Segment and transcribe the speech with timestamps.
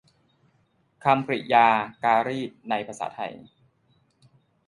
[1.03, 1.67] คำกริยา
[2.03, 3.33] การีตในภาษาไทย